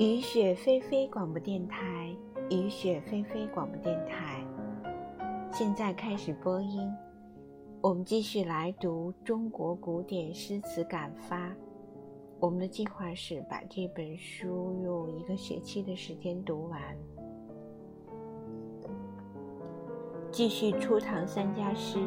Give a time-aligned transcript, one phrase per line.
[0.00, 2.16] 雨雪霏霏广播电台，
[2.48, 4.42] 雨雪霏霏广播电台，
[5.52, 6.90] 现在开始播音。
[7.82, 11.54] 我们继续来读中国古典诗词感发。
[12.38, 16.80] 我们的计划是把这本书用一个学期的时间读完。
[20.32, 21.98] 继续初唐三家诗，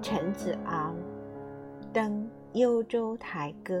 [0.00, 0.94] 陈子昂
[1.92, 3.80] 《登幽州台歌》。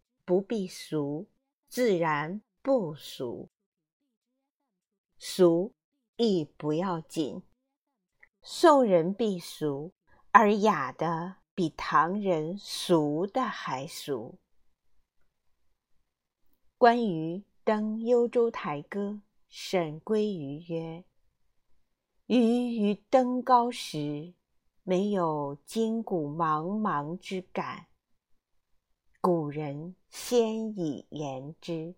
[0.25, 1.27] 不必俗，
[1.67, 3.49] 自然不俗；
[5.17, 5.73] 俗
[6.15, 7.43] 亦不要紧。
[8.41, 9.93] 宋人必俗，
[10.31, 14.39] 而雅的比唐人俗的还俗。
[16.77, 19.09] 关于《登幽州台歌》，
[19.47, 21.03] 沈归愚曰
[22.25, 24.33] ：“余于登高时，
[24.81, 27.85] 没有筋骨茫茫之感。”
[29.23, 31.93] 古人先已言之。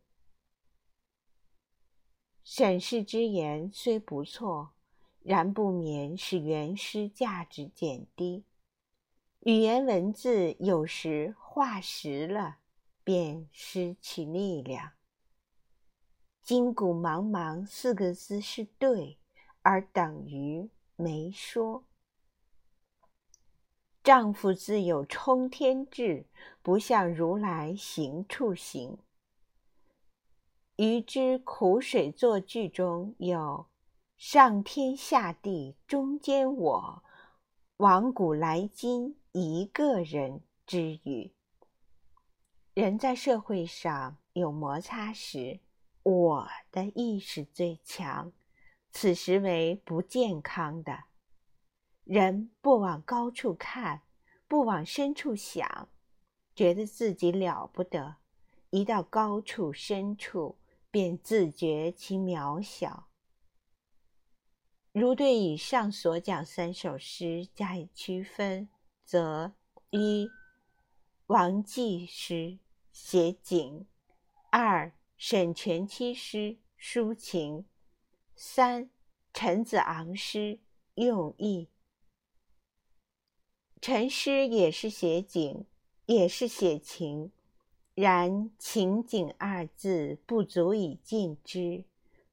[2.44, 4.74] 沈氏之言虽不错，
[5.22, 8.44] 然不免使原诗价值减低。
[9.40, 12.58] 语言文字有时化实了，
[13.06, 14.92] 便失去力量。
[16.42, 19.18] 筋骨茫茫四个字是对，
[19.62, 21.86] 而等于没说。
[24.04, 26.26] 丈夫自有冲天志，
[26.62, 28.98] 不向如来行处行。
[30.76, 33.68] 于之苦水作句中有
[34.18, 37.04] “上天下地中间我，
[37.78, 41.32] 往古来今一个人”之语。
[42.74, 45.62] 人在社会上有摩擦时，
[46.02, 48.34] 我的意识最强，
[48.92, 51.06] 此时为不健康的。
[52.04, 54.02] 人不往高处看，
[54.48, 55.90] 不往深处想，
[56.54, 58.18] 觉得自己了不得；
[58.72, 60.58] 一到高处深处，
[60.92, 63.08] 便自觉其渺小。
[64.92, 68.70] 如对以上所讲三首诗加以区分，
[69.04, 69.54] 则
[69.90, 70.30] 一
[71.28, 72.60] 王绩诗
[72.92, 73.86] 写景；
[74.52, 77.64] 二沈佺期诗抒情；
[78.36, 78.90] 三
[79.34, 80.60] 陈子昂诗
[80.96, 81.70] 用意。
[83.86, 85.66] 陈诗也是写景，
[86.06, 87.34] 也是写情，
[87.94, 91.84] 然情景二字不足以尽之，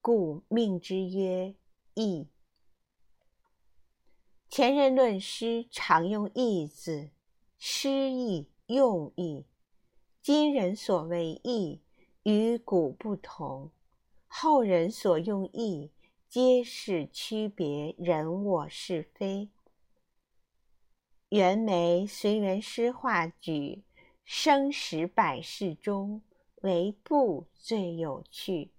[0.01, 1.57] 故命之曰
[1.95, 2.29] 意。
[4.49, 7.11] 前人论诗常用意字，
[7.59, 9.45] 诗意用意。
[10.23, 11.81] 今人所谓意
[12.23, 13.73] 与古不同，
[14.29, 15.91] 后人所用意
[16.29, 19.49] 皆是区别人我是非。
[21.31, 23.85] 袁枚随园诗画举
[24.25, 26.23] 生时百事中，
[26.63, 28.73] 唯不最有趣。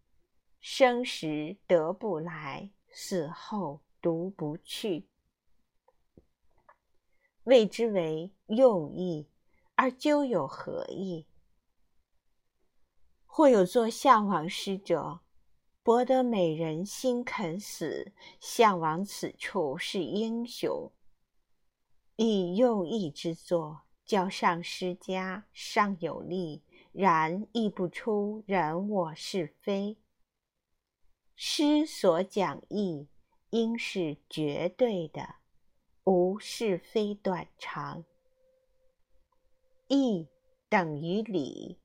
[0.59, 5.07] 生时得不来，死后读不去，
[7.45, 9.29] 谓之为用意，
[9.75, 11.25] 而究有何意？
[13.25, 15.21] 或有作向往诗者，
[15.83, 18.11] 博得美人心肯死，
[18.41, 20.91] 向往此处是英雄。
[22.23, 26.61] 以用意之作，较上师家尚有力，
[26.91, 29.97] 然亦不出人我是非。
[31.35, 33.07] 诗所讲义，
[33.49, 35.37] 应是绝对的，
[36.03, 38.05] 无是非短长。
[39.87, 40.27] 义
[40.69, 41.79] 等于理，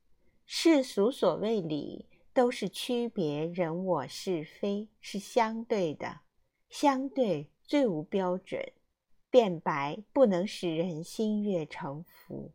[0.44, 6.20] 世俗所谓理，都是区别人我是非，是相对的，
[6.68, 8.70] 相对最无标准。
[9.30, 12.52] 辩白不能使人心悦诚服。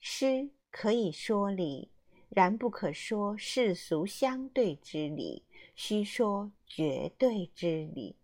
[0.00, 1.90] 诗可以说理，
[2.28, 5.44] 然不可说世俗相对之理，
[5.74, 8.16] 须说绝对之理。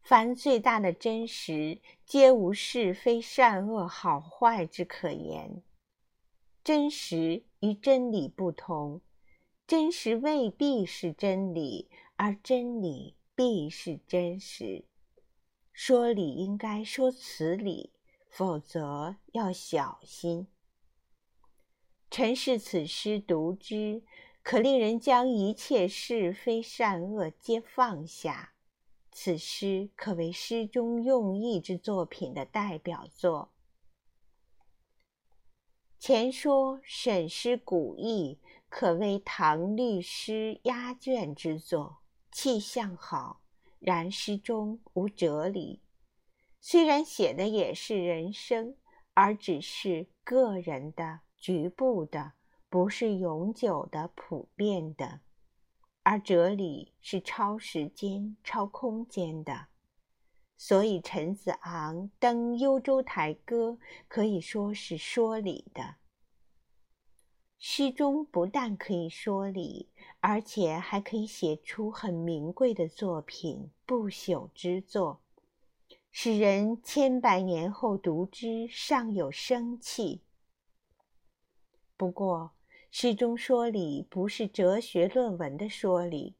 [0.00, 5.62] 凡最大的真实，皆无是非善恶好坏之可言。
[6.64, 9.00] 真实与真理不同，
[9.66, 14.84] 真实未必是真理，而真理必是真实。
[15.72, 17.92] 说理应该说此理，
[18.28, 20.48] 否则要小心。
[22.10, 24.02] 臣是此诗读之，
[24.42, 28.52] 可令人将一切是非善恶皆放下。
[29.10, 33.52] 此诗可为诗中用意之作品的代表作。
[35.98, 38.40] 前说沈诗古意，
[38.70, 41.98] 可谓唐律诗压卷之作，
[42.32, 43.41] 气象好，
[43.84, 45.82] 然诗中无哲理。
[46.60, 48.76] 虽然写的也是人生，
[49.12, 52.34] 而只是个人的、局部的，
[52.70, 55.20] 不是永久的、普遍的。
[56.04, 59.66] 而哲理是超时间、超空间的，
[60.56, 65.96] 所以陈子昂登幽州台歌可以说是说理的。
[67.64, 69.88] 诗中不但可以说理，
[70.18, 75.20] 而且还可以写出很名贵的作品，不朽之作，
[76.10, 80.22] 使人千百年后读之尚有生气。
[81.96, 82.50] 不过，
[82.90, 86.34] 诗中说理不是哲学论文的说理，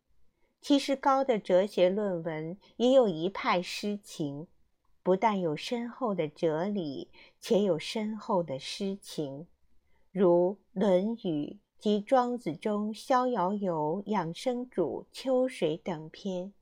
[0.60, 4.48] 其实高的哲学论文也有一派诗情，
[5.04, 9.46] 不但有深厚的哲理，且有深厚的诗情，
[10.12, 11.16] 如《论语》
[11.78, 16.52] 及《庄子》中《逍遥游》《养生主》《秋水》等篇。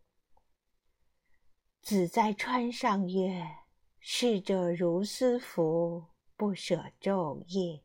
[1.82, 3.44] 子在川上曰
[3.98, 6.04] ：“逝者如斯夫，
[6.36, 7.80] 不舍昼夜。”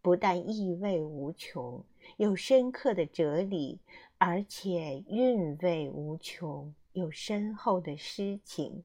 [0.00, 1.84] 不但意味无穷，
[2.16, 3.80] 有深刻的哲理，
[4.18, 8.84] 而且韵味无穷，有深厚的诗情。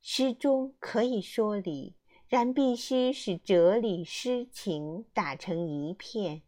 [0.00, 1.94] 诗中可以说理，
[2.28, 6.42] 然必须使哲理、诗情打成一片，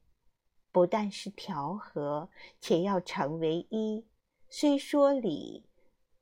[0.72, 2.30] 不但是调和，
[2.60, 4.04] 且要成为一。
[4.48, 5.64] 虽说理，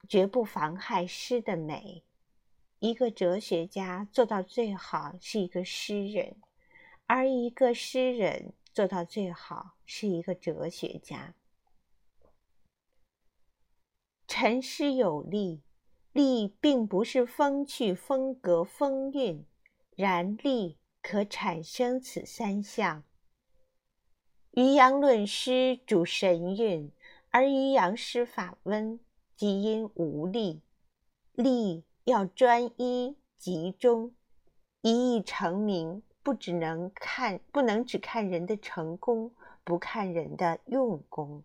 [0.08, 2.04] 绝不妨害诗的美。
[2.80, 6.36] 一个哲学家做到最好，是一个诗人。
[7.06, 11.34] 而一个诗人做到最好，是一个哲学家。
[14.26, 15.62] 陈诗有力，
[16.16, 19.44] 力并不是风趣、风格、风韵，
[19.94, 23.04] 然力可产生此三项。
[24.52, 26.90] 渔阳论诗主神韵，
[27.28, 28.98] 而渔阳诗法温，
[29.36, 30.62] 即因无力。
[31.34, 34.14] 力要专一、集中，
[34.80, 36.02] 一意成名。
[36.22, 39.32] 不只能看，不能只看人的成功，
[39.62, 41.44] 不看人的用功。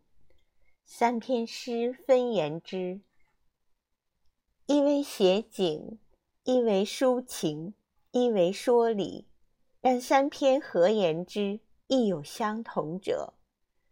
[0.86, 3.02] 三篇诗分言之：
[4.72, 6.00] 一为写景，
[6.46, 7.74] 一为抒情，
[8.12, 9.28] 一为说理。
[9.82, 13.34] 但三篇合言之，亦有相同者。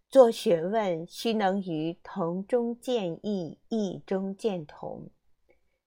[0.08, 5.10] 做学问，须能于同中见异，异中见同。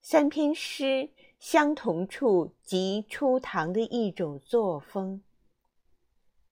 [0.02, 1.08] 三篇诗。
[1.38, 5.22] 相同处即初唐的一种作风。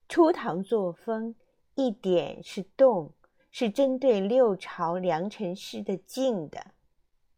[0.08, 1.34] 初唐作风
[1.74, 3.12] 一点是动，
[3.50, 6.60] 是针对六朝良辰诗的静的；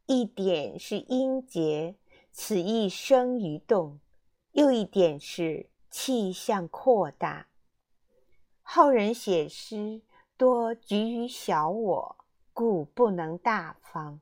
[0.07, 1.97] 一点是音节，
[2.31, 3.99] 此一生于动；
[4.53, 7.49] 又一点是气象扩大。
[8.63, 10.03] 后人写诗
[10.37, 12.17] 多局于小我，
[12.53, 14.21] 故不能大方。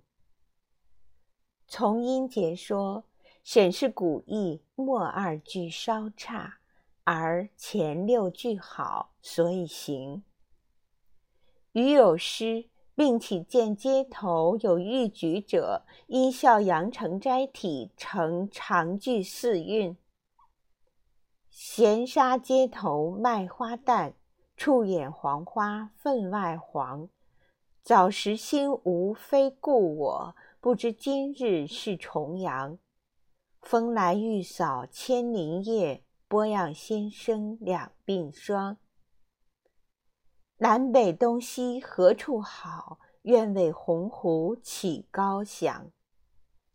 [1.66, 3.04] 从音节说。
[3.42, 6.58] 沈氏古意末二句稍差，
[7.04, 10.22] 而前六句好，所以行。
[11.72, 19.96] 余有诗，并起见街头有欲举者，因效阳城斋体，成长句四韵。
[21.48, 24.12] 闲沙街头卖花旦，
[24.56, 27.08] 触眼黄花分外黄。
[27.82, 32.78] 早时心无非故我，不知今日是重阳。
[33.62, 38.76] 风来玉扫千林叶，波漾先生两鬓霜。
[40.62, 42.98] 南北东西何处好？
[43.22, 45.90] 愿为鸿鹄起高翔。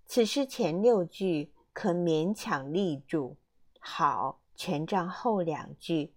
[0.08, 3.38] 此诗前六句可勉强立住，
[3.80, 6.16] 好全仗后两句，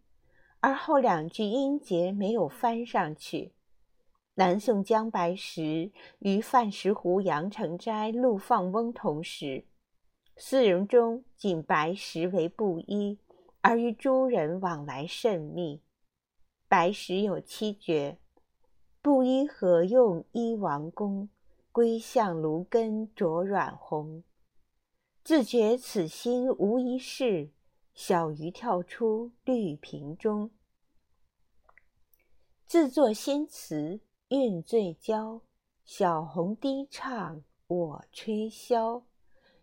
[0.60, 3.52] 而后两句音节没有翻上去。
[4.37, 9.66] 南宋姜白石与范石湖阳城斋陆放翁同时。
[10.38, 13.18] 四人中，仅白石为布衣，
[13.60, 15.82] 而与诸人往来甚密。
[16.68, 18.18] 白石有七绝：
[19.00, 21.30] 布衣何用衣王公？
[21.72, 24.22] 归向芦根着软红。
[25.25, 27.50] 自觉此心无一事，
[27.94, 30.50] 小鱼跳出绿瓶中。
[32.66, 35.40] 自作新词韵最娇，
[35.87, 39.04] 小红低唱我吹箫。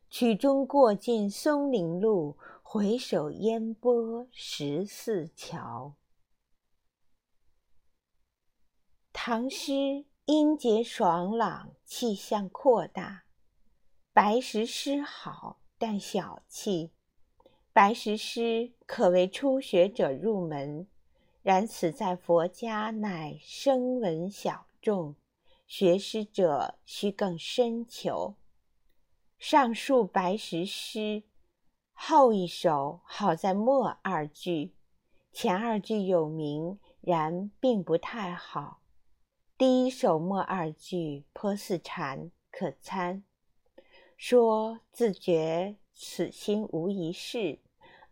[0.10, 5.94] 曲终过尽松林路，回首烟波十四桥。
[9.28, 13.24] 唐诗音节爽朗，气象扩大。
[14.14, 16.92] 白石诗好，但小气。
[17.74, 20.88] 白石诗可为初学者入门，
[21.42, 25.16] 然此在佛家乃声闻小众，
[25.66, 28.36] 学诗者须更深求。
[29.40, 31.24] 上述白石诗，
[31.94, 34.76] 后一首好在末二句，
[35.32, 38.82] 前二句有名，然并不太好。
[39.58, 43.24] 第一首末二句颇似禅，可参。
[44.18, 47.60] 说自觉此心无一事，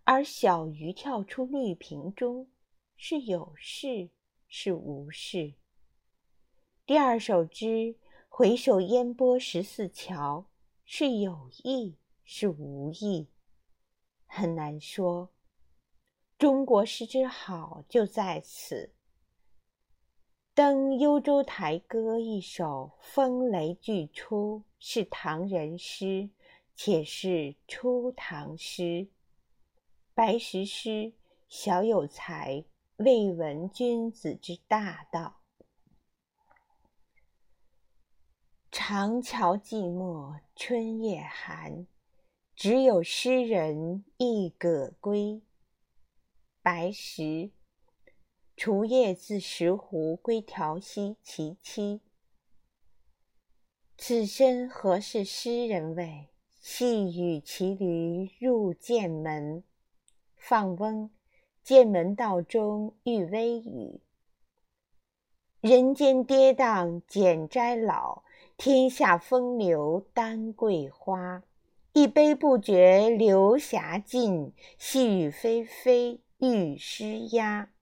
[0.05, 2.47] 而小鱼跳出绿萍中，
[2.95, 4.09] 是有事
[4.47, 5.55] 是无事。
[6.85, 7.97] 第二首之
[8.29, 10.45] 回首烟波十四桥，
[10.85, 13.27] 是有意是无意，
[14.27, 15.29] 很难说。
[16.37, 18.93] 中国诗之好就在此。
[20.55, 26.29] 《登幽州台歌》一首风雷俱出，是唐人诗，
[26.75, 29.07] 且是初唐诗。
[30.13, 31.13] 白石诗
[31.49, 32.63] 小有才，
[32.97, 35.41] 未闻君子之大道。
[38.71, 41.87] 长桥寂寞，春夜寒，
[42.55, 45.41] 只有诗人一葛归。
[46.61, 47.49] 白石。
[48.65, 51.99] 除夜自石湖归调溪其妻。
[53.97, 56.29] 此身何事诗人味？
[56.61, 59.65] 细雨骑驴入剑门。
[60.37, 61.09] 放翁，
[61.61, 63.99] 剑门道中遇微雨。
[65.59, 68.23] 人间跌宕剪斋老，
[68.55, 71.43] 天下风流丹桂花。
[71.91, 77.72] 一杯不觉流霞尽，细雨霏霏欲湿鸦。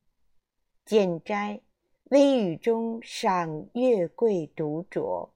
[0.83, 1.61] 简斋，
[2.09, 5.29] 微雨中赏月桂独酌。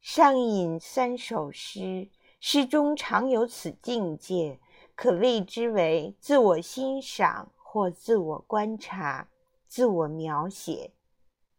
[0.00, 4.58] 上引三首诗，诗中常有此境界，
[4.94, 9.28] 可谓之为自我欣赏或自我观察、
[9.68, 10.92] 自我描写。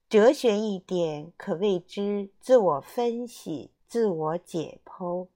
[0.08, 5.28] 哲学一点，可谓之自我分析、自我解剖。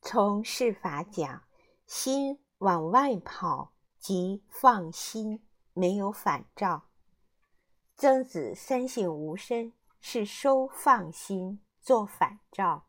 [0.00, 1.42] 从事法讲，
[1.86, 5.42] 心往外跑，即放心。
[5.76, 6.88] 没有反照。
[7.96, 12.86] 曾子三省吾身，是收放心，做反照。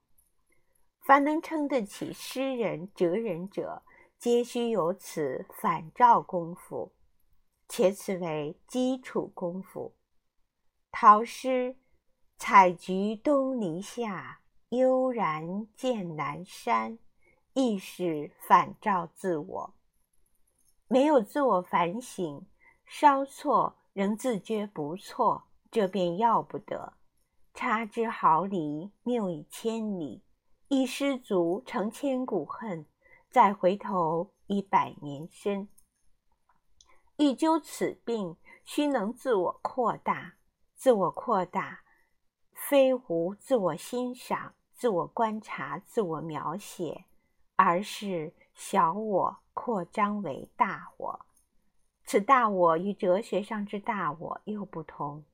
[1.01, 3.84] 凡能称得起诗人、哲人者，
[4.17, 6.94] 皆须有此反照功夫，
[7.67, 9.94] 且此为基础功夫。
[10.89, 11.75] 陶诗
[12.39, 14.39] “采菊东篱下，
[14.70, 16.98] 悠然见南山”，
[17.53, 19.74] 亦是反照自我。
[20.88, 22.48] 没有自我反省。
[22.88, 26.94] 稍错仍自觉不错，这便要不得。
[27.53, 30.24] 差之毫厘，谬以千里。
[30.70, 32.86] 一失足成千古恨，
[33.29, 35.70] 再回头已百年身。
[37.17, 40.36] 欲究此病，须能自我扩大。
[40.75, 41.84] 自我扩大，
[42.53, 47.06] 非无自我欣赏、自我观察、自我描写，
[47.56, 51.27] 而是小我扩张为大我。
[52.08, 55.26] 此大我与哲学上之大我又不同。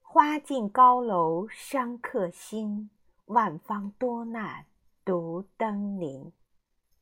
[0.00, 2.88] 花尽高楼伤客心，
[3.24, 4.66] 万方多难
[5.04, 6.32] 独登临。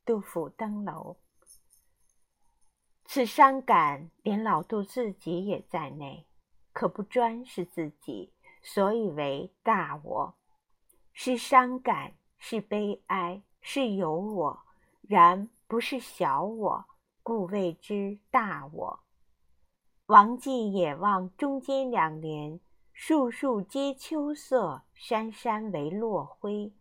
[0.03, 1.17] 杜甫《登楼》。
[3.05, 6.25] 此伤感连老杜自己也在内，
[6.73, 8.33] 可不专是自己，
[8.63, 10.35] 所以为大我。
[11.13, 14.59] 是伤感，是悲哀，是有我，
[15.03, 16.85] 然不是小我。
[17.27, 18.99] 故谓之大我。
[20.05, 22.57] 王季野望中间两联：
[22.93, 26.71] 树树皆秋色，山山为落晖。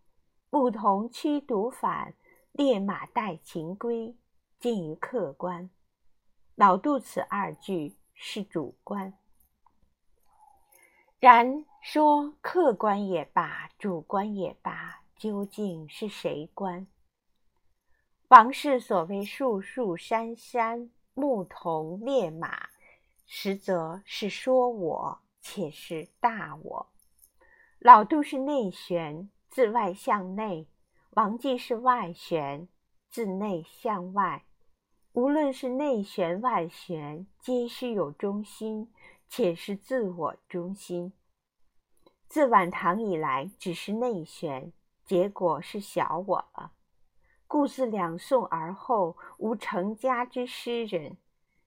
[0.49, 2.15] 牧童驱犊返，
[2.53, 4.15] 烈马带禽归。
[4.61, 5.69] 近于客观。
[6.55, 9.15] 老杜此二句是主观，
[11.19, 16.87] 然说客观也罢，主观也罢，究竟是谁观？
[18.29, 22.71] 王氏所谓树树山山牧童烈马，
[23.25, 26.89] 实则是说我，且是大我。
[27.79, 30.67] 老杜是内旋，自外向内；
[31.11, 32.67] 王季是外旋，
[33.09, 34.45] 自内向外。
[35.13, 38.93] 无论是内旋外旋，皆须有中心，
[39.29, 41.13] 且是自我中心。
[42.27, 44.73] 自晚唐以来，只是内旋，
[45.05, 46.73] 结果是小我了。
[47.47, 51.17] 故自两宋而后无成家之诗人，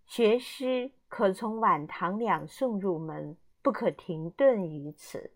[0.06, 5.34] 学诗可从晚唐两宋入门，不可停顿于此。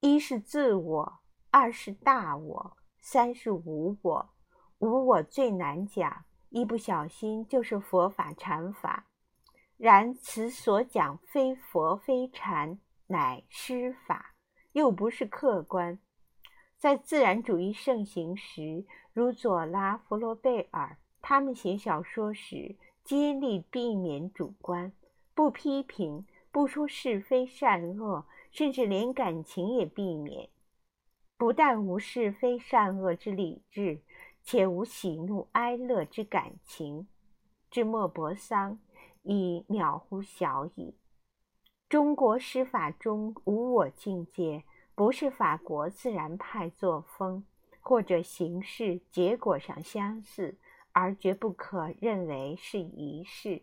[0.00, 4.30] 一是自我，二是大我，三是无我。
[4.78, 9.06] 无我最难讲，一不小心就是佛法禅法。
[9.76, 14.34] 然此所讲非佛非禅，乃诗法，
[14.72, 15.98] 又不是客观。
[16.78, 24.92] 在自然主义盛行时，如左拉、弗罗贝尔，他们写小说时，竭力避免主观，
[25.34, 28.24] 不批评，不说是非善恶。
[28.50, 30.48] 甚至连感情也避免，
[31.36, 34.00] 不但无是非善恶之理智，
[34.42, 37.06] 且无喜怒哀乐之感情。
[37.70, 38.78] 至莫泊桑，
[39.22, 40.94] 已渺乎小矣。
[41.90, 44.64] 中国诗法中无我境界，
[44.98, 47.44] 不是法国自然派作风，
[47.78, 50.58] 或者形式结果上相似，
[50.90, 53.62] 而绝不可认为是一式。